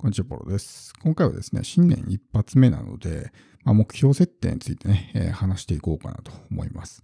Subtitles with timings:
[0.00, 0.92] こんにちは、ポロです。
[1.02, 3.32] 今回はですね、新年一発目なので、
[3.64, 7.02] まあ、目標設定についてね、えー、話していこうかなと思います。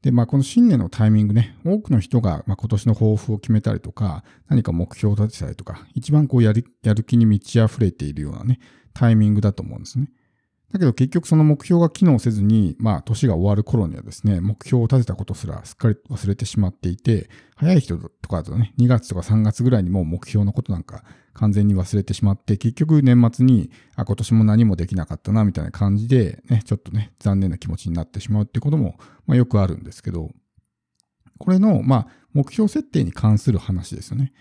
[0.00, 8.58] で、まあ、この新年のタイミングね、多くの人が、まあ、今年の抱負を決めたりとか、何か目標を立てたりとか、一番こうやる、やる気に満ち溢れているようなね、
[8.94, 10.10] タイミングだと思うんですね。
[10.72, 21.02] だけど結局その目標が機能せずに、まあ年が終わる頃にはですね、目標を立てたことすらすっかり忘れてしまっていて、早い人とかだとね、2月とか3月ぐらいにもう目標のことなんか
[21.34, 30.30] 完全に忘れてしまって、結局年末に、あ、今年も何もできなかったな、みたいな感じで、ね、ちょっとね、残念な気持ちになってしまうってことも、まあよくあるんですけど、
[31.38, 34.32] これの、まあ、目標設定に関する話ですよね。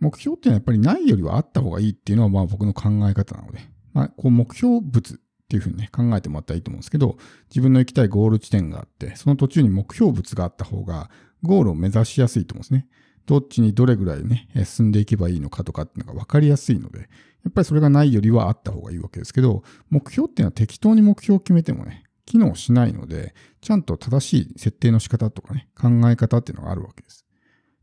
[0.00, 3.60] 目標っていうのはやっぱりないよりはあった方がいいっていうのは、まあ僕の考え方なので、
[3.92, 7.18] まあ、こう目標物っていうふうにね、考えてもらったらいいと思うんですけど、
[7.50, 11.10] 自分の行きたいゴール地点があって、その途中に目標物があった方が、
[11.42, 12.88] ゴールを目指しやすいと思うんですね。
[13.26, 17.04] どっちにどれぐらいね、進んでいけばいいのかとかっていうのが分かりやすいので、や
[17.50, 27.26] っぱりそれがないよりはあった方がいいわけですけど、目標っていうのは適当に目標を決めてもね、機能しないので、ちゃんと正しい設定の仕方とかね、考え方っていうのがあるわけです。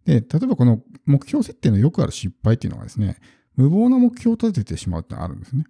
[0.06, 3.18] で、例えばこの目標設定のよくある失敗っていうのがですね、
[3.56, 5.66] 無謀な目標を立ててしまうってのがあるんですね。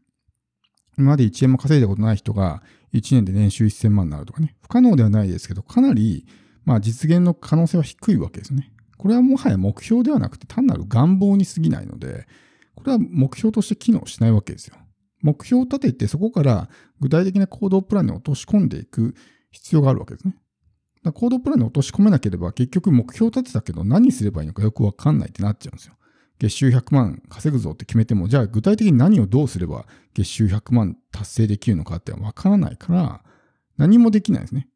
[1.00, 2.62] 今まで1円も稼いだことない人が
[2.94, 6.28] 1年で年収1000万になるとかね、不可能ではないですけど、かなり、
[6.66, 8.74] まあ実現の可能性は低いわけですね。
[8.98, 12.28] これはもはや目標ではなくて単なる願望に過ぎないので、
[12.76, 14.76] これは目標として機能しないわけですよ。
[15.22, 16.70] 目標を立ててそこから
[17.00, 19.16] 具体的な行動プランに落とし込んでいく
[19.52, 20.36] 必要があるわけですね。
[21.04, 25.94] だ行動プランに落とし込めなければ結局目標を立てたけど何すればいいのかよくわかんないってなっちゃうんですよ。
[26.40, 33.22] 月収100万稼ぐぞって決めても、じゃあ具体的に何をどうすれば月収100万達成できるのかってわからないから、
[33.78, 34.68] 何もできないですね。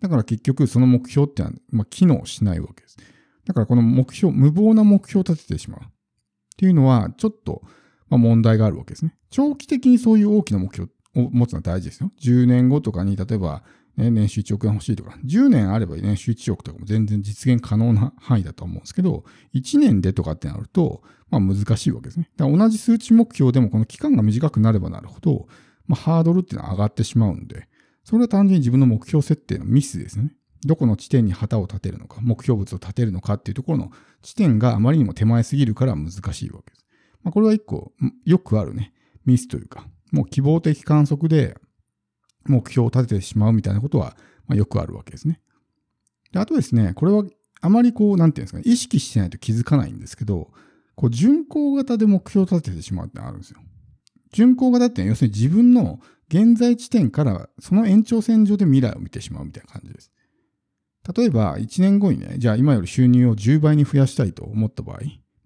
[0.00, 2.96] だから結局その目標ってのは、まあ、機能しないわけです。
[3.44, 5.80] だからこの目標、無謀な目標を立ててしまう。
[5.82, 5.84] っ
[6.56, 7.62] ていうのは、ちょっと、
[8.08, 9.16] まあ、問題があるわけですね。
[9.30, 12.12] 長期的にそういう大きな目標を持つのは大事ですよ。
[12.20, 13.62] 10年後とかに、例えば、
[13.96, 19.24] ね、年収1億円欲しいとか、10年あれば年収1億とかも全然実現可能な範囲だと思うんですけど、
[19.54, 22.30] 1年でとかってなると、まあ難しいわけですね。
[22.36, 25.46] だから同じ数値目標でもこの期間が短くなればなるほど、
[25.86, 27.68] まあ、ハードルっていうのは上がってしまうんで、
[28.04, 30.32] それは単純に自分の目標設定のミスですね。
[30.64, 33.90] どこの地点に旗を立てるのか、目標物を立てるのかっていうところの
[34.22, 36.86] 地点があまりにも手前すぎるから難しいわけです。
[37.22, 37.92] まあ、これは一個
[38.24, 38.92] よくあるね、
[39.24, 41.56] ミスというか、もう希望的観測で
[42.46, 45.40] 目標を立ててしまうみたいなことは、まあ、よくあるわけですね。
[46.32, 47.24] であとですね、これは
[47.60, 50.50] あまりこう、なんていうんですかね、意識してないと気づかないんですけど、
[50.94, 53.60] こう、巡行型で目標を立ててしまうってあるんですよ。
[54.32, 60.12] 巡行型って要するに自分の現在地点からその延長線上で未来を見てしまうみたいな感じです。
[61.16, 64.98] 例えば、1年後にね、じゃあ今より収入を10倍に増やしたいと思った場合、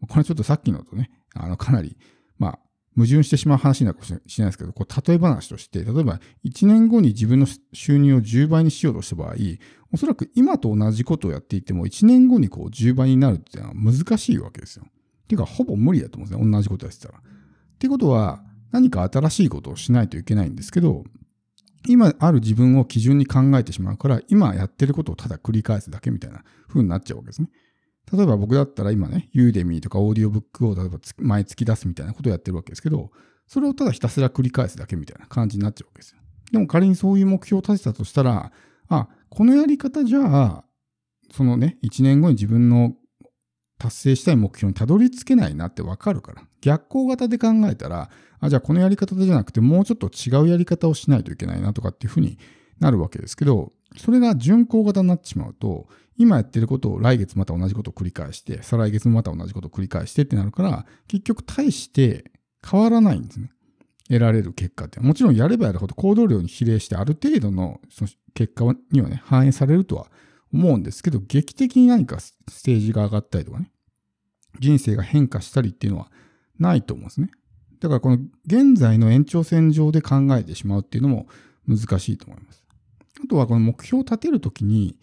[0.09, 1.97] これちょっとさっきのとね、あの、かなり、
[2.39, 2.59] まあ、
[2.97, 9.35] 矛盾してしまう話になるかもしれないですけど、こう例え話として、例えば1年後に自分の収入を10倍にしようとした場合、
[9.93, 14.85] おそらく今と同じことをやっていても、1年後にこう10倍になるっていうのは難しいわけですよ。
[14.87, 16.51] っていうか、ほぼ無理だと思うんですね。
[16.53, 17.19] 同じことやってたら。
[17.19, 17.23] っ
[17.79, 21.05] ていうことは、何か新しいことをしないといけないんですけど、
[21.87, 27.49] 今ある自分を基準に考えてしまうから、今やってることをただ繰り返すだけみたいな風になっちゃうわけですね。
[28.13, 33.11] 例えば僕だったら今ね、ユーデミーとかオーディオブックを例えば毎月出すみたいなことをやってるわけですけど、
[33.47, 36.19] それをただひたすら繰り返すだけみたいな感じになっちゃうわけですよ。
[36.53, 38.53] でも仮にそういう目標を立てたとしたら、
[38.89, 40.65] あ、このやり方じゃあ、
[41.33, 42.95] そのね、1年後に自分の
[43.79, 46.43] 達成したい目標にたどり着けないなってわかるから。
[46.61, 48.11] 逆行型で考えたら、
[48.41, 52.39] あ、じゃあこのやり方じゃなくてもうちょっと違うやり方をしないといけないなとかっていうふうに
[52.79, 62.31] なるわけですけど、それが順行型になってしまうと、今やってることを来月また同じことを繰り返して、再来月もまた同じことを繰り返してってなるから、結局大して
[62.69, 63.51] 変わらないんですね。
[64.09, 65.01] 得られる結果って。
[65.01, 70.11] もちろんやればやるほど行動量に比例してある程度のその結果にはね、反映されるとは
[70.53, 73.71] 思うんですけど、劇的に何かステージが上がったりとかね、
[74.61, 76.13] 人生が変化したりっていうのは
[76.59, 77.31] ないと思うんですね。
[77.81, 81.27] だからこの現在の延長線上で考えてしまうっていうのも
[81.67, 82.65] 難しいと思います。
[83.23, 84.99] あとはこの目標を立てるときに、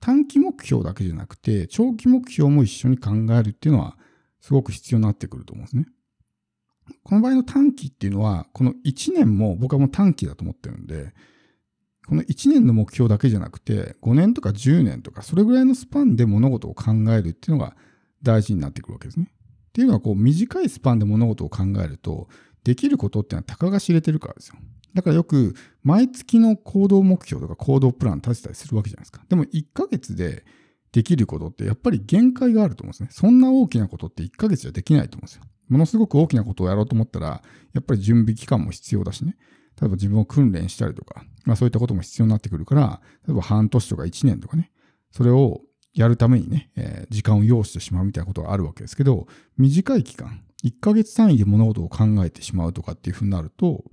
[0.00, 3.96] 短期目標だけじゃなくて、長期目標も一緒に考えるっていうのは、
[4.40, 5.86] すごく必要になってくると思うんですね。
[7.04, 11.12] この場合の短期っていうのは、この1年も僕はもう短期だと思ってるんで、
[12.06, 17.76] この1年の目標だけじゃなくて、5年とか10年とか、それぐらいのスパンで物事を考えるっていうのが
[18.22, 19.30] 大事になってくるわけですね。
[19.68, 22.28] っていうのは、こう、短いスパンで物事を考えると、
[22.64, 24.56] できることっていうのはたかが知れてるからですよ。
[24.94, 29.22] だからよく、毎月の行動目標とか行動プラン立てたりするわけじゃないですか。
[29.28, 30.44] でも1ヶ月で
[30.92, 33.08] できることってやっぱり限界があると思うんですね。
[33.12, 35.42] そんな大きなことって1ヶ月じゃできないと思うんですよ。
[35.68, 37.42] ものすごく大きなことをやろうと思ったら、
[37.72, 39.36] やっぱり準備期間も必要だしね。
[39.80, 44.72] 例えば自分を訓練したりとか、まあそういったことも必要になってくるから、例えば半年とか1年とかね、
[45.12, 45.60] それを
[45.94, 49.26] やるためにね、えー、時間を要してしまうみたいなことがあるわけですけど、
[49.56, 53.84] 短い期間、1ヶ月単位で物事を考えてしまうとかっていうふうになると、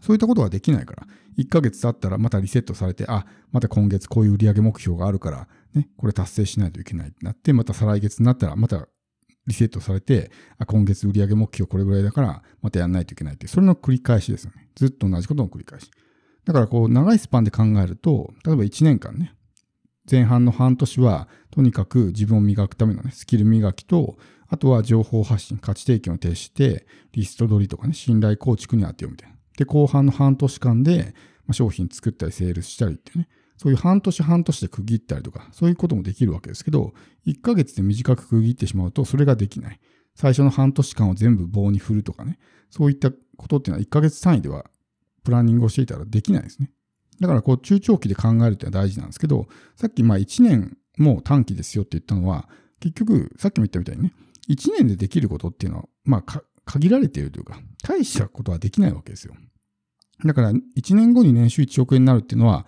[0.00, 1.06] そういったことができないから、
[1.38, 8.88] 1ヶ月経ったらまたリセットされて、あ、また今月こういう売上目標があるから、ね、これ達成しないといけないってなって、また再来月になったら、また
[9.46, 14.68] リセットされて、あ、今月売上目標これぐらいだから、またやんないといけないって、それの繰り返しですよね。
[14.76, 15.90] ずっと同じことの繰り返し。
[16.44, 19.34] だからこう、長いスパンで考えると、例えば1年間ね、
[20.10, 24.16] 前半の半年は、とにかく自分を磨くためのね、スキル磨きと、
[24.48, 29.37] あとは情報発信、価値提供に徹して、リスト取りとかね、信頼構築に当てようみたいな。
[29.58, 31.14] で、後半の半年間で、
[31.46, 36.94] ま、商品作ったり、セールしたりってね、そういう半年半年で区切ったりとか、そういうこともできるわけですけど、
[37.26, 39.80] 1ヶ月で短く区切ってしまうと、それができない。
[40.14, 42.38] 最初の半年間を全部棒に振るとかね、
[42.70, 44.70] そういったことっていうのは1ヶ月単位では
[45.24, 46.70] プランニングをしていたらできないですね。
[47.20, 52.48] だからこう中長期で考えるっていうのは大事なんですけど、さっきまあ1年も短期ですよって言ったのは、
[52.80, 54.12] 結局さっきも言ったみたいにね、
[54.48, 59.34] 1年でできることっていうのは、まあ限られているというか、大したことはできないわけですよ。
[60.24, 62.66] だから1年後に年収1億円になるっていうのは、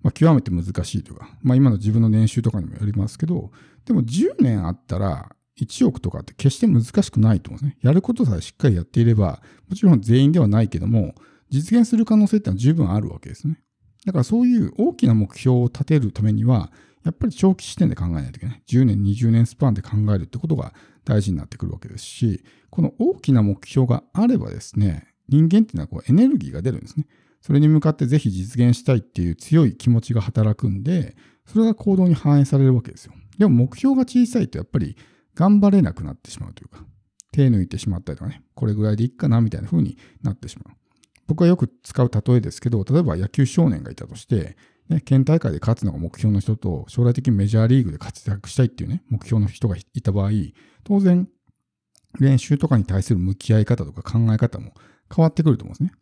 [0.00, 3.50] まあ、極めて難しいというか、まあ、今の自分の年収とかにもよりますけど、
[3.84, 7.78] でも10年あったら1億とかって決して難しくないと思うんですね。
[7.82, 11.14] やることさえしっかりやっていれば、もちろん全員ではないけども、
[11.50, 13.60] 実現する可能性ってのは十分あるわけですね。
[14.06, 16.72] だからそういう大きな目標を立てるためには、
[17.04, 18.62] やっぱり長期視点で考えないといけない。
[18.66, 20.72] 10年、20年スパンで考えるってことが
[21.04, 27.06] 大事になってくるわけですし、この大きな目標があればですね、人間っていうのはこうエネルギーが出るんですね。
[27.40, 31.16] それに向かってぜひ実現したいっていう強い気持ちが働くんで、
[31.46, 33.14] それが行動に反映されるわけですよ。
[33.38, 34.96] でも目標が小さいとやっぱり
[35.34, 36.84] 頑張れなくなってしまうというか、
[37.32, 40.74] 手抜いてしまったりとかね、これぐらいでいいかなみたいな風になってしまう。
[41.26, 44.56] 僕はよく使う例えですけど、例えば野球少年がいたとして、
[44.88, 50.30] ね、県大会で勝つのが目標の人と、将来的にメジャーリーグで活躍したいっていうね、目標の人がいた場合、
[50.84, 51.28] 当然、
[52.20, 54.74] 練習とかに対する向き合い方とか考え方も
[55.14, 55.98] 変わってくると思うんですね。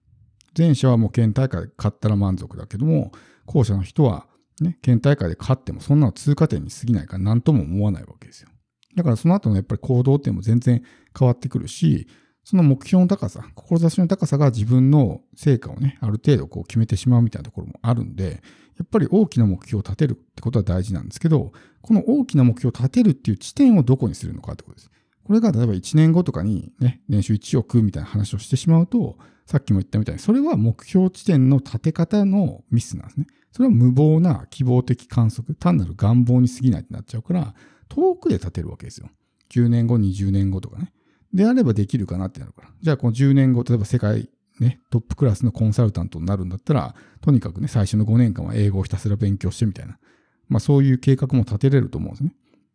[0.57, 3.13] 前者はもう県大会で勝ったら満足だけども、
[3.47, 4.27] 後者の人は、
[4.61, 8.49] ね、県大会で勝ってもそんなの通過点に過ぎないから何とも思わないわけですよ。
[8.97, 10.83] だからその後のやっぱり行動っていうのも全然
[11.17, 12.09] 変わってくるし、
[12.45, 18.43] その目標の高さ、志の高さが自分の成果をね、ある程度こう決めてしまうみたいなところもあるんで、
[18.81, 24.91] やっぱり大きな目標を立てるってことは大事なんですけど、この大きな目標を立てるっていう地点をどこにするのかってことです。
[25.23, 33.27] これが例えば1年後とかにね、年収1億みたいな話をしてしまうと、さっきも言ったみたいに、それは目標地点の立て方のミスなんですね。
[33.53, 37.55] それは無謀な希望的観測、単なる願望に過ぎないってなっちゃうから、
[37.91, 39.11] 遠くで立てるわけですよ。
[39.51, 40.91] 10年後、20年後とかね。
[41.35, 42.69] であればできるかなってなるから。
[42.81, 49.99] じゃあこの10年後、例えば世界ね、トップクラスのコンサルタントになるんだったら、とにかくね、最初の5年間は英語をひたすら勉強してみたいな。
[50.49, 52.35] まあそういう計画も立てれると思うんですね。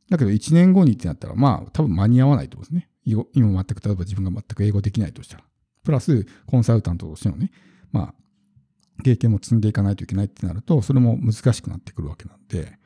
[0.10, 2.90] だけど1年後にってなったら、まあ多分間に合わないと思うんですね。
[3.34, 5.44] 今全く、例えば自分が全く英語できないとしたら。
[5.84, 7.52] プラスコンサルタントとしてのね、
[7.92, 12.80] まあ、経験も積んでいかないといけないってなると、それも難しくなってくるわけなんで、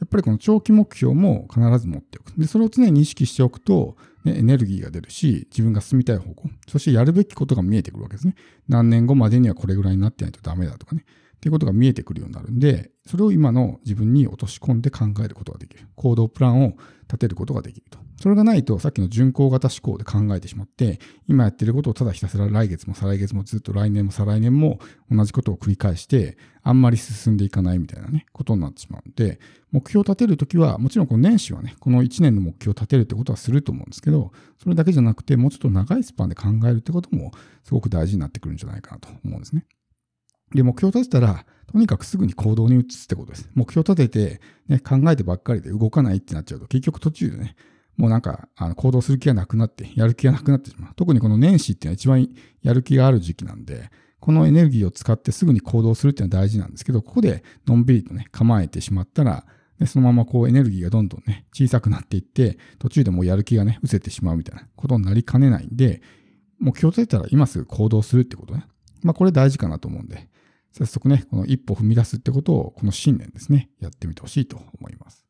[0.00, 2.32] やっぱりこの長期目標も必ず持っておく。
[2.32, 3.96] で、それを常に意識しておくと、
[4.32, 8.34] エネルギーが出るし、自分が進みたい方向、そしてやるべきことが見えてくるわけですね。
[8.68, 11.04] 何年後までにはこれぐらいになってないとダメだとかね。
[11.36, 15.86] っていうことが見えてくるようになるんで、それを今の自分に落とし込んで考えることができる。
[15.94, 17.98] 行動プランを立てることができると。
[18.20, 29.38] それがないと、さっきの巡航型思考で考えてしまって、今やってることをただひたすら来月も再来月もずっと来年も再来年も同じことを繰り返して、あんまり進んでいかないみたいなね、ことになってしまうんで、
[29.70, 37.32] 目標を立てるときは、もちろんこの年始はね、この1年の目標を立てるってことはすると思うんですけど、それだけじゃなくて、もうちょっと長いスパンで考えるってことも、
[37.64, 39.66] すごく大事になってくるんじゃないかなと思うんですね。
[40.54, 43.50] で、目標を立てたら、とにかくすぐに行動に移すってことです。
[43.54, 47.56] 目標を立てて、ね、考えてばっかりで動かないってなっちゃうと、結局途中でね、
[47.96, 50.92] もうなんか、あの行動する気がなくなって、やる気がなくなってしまう。
[50.96, 52.28] 特にこの年始っていうのは一番
[52.62, 59.46] やる気がある時期なんで、このエネルギーを使ってすぐに行動するっていうのは大事なんですけど、ここでのんびりとね、構えてしまったら、
[59.78, 66.02] でそのままこうエネルギーがどんどんね、小さくなっていって、途中でもうやる気がね、失せてしまうみたいなことになりかねないんで、
[66.58, 68.64] 目標を立てたら今すぐ行動するってことね。
[69.02, 70.28] まあこれ大事かなと思うんで、
[70.78, 75.25] 早速ね、この一歩踏み出すってことを、この信念ですね、やってみてほしいと思います。